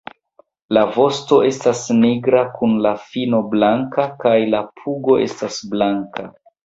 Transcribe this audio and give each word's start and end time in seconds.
La 0.75 0.83
vosto 0.93 1.37
estas 1.49 1.81
nigra 1.97 2.41
kun 2.55 2.73
la 2.85 2.93
fino 3.11 3.43
blanka 3.55 4.07
kaj 4.25 4.35
la 4.55 4.63
pugo 4.83 5.19
estas 5.27 5.61
blanka. 5.75 6.27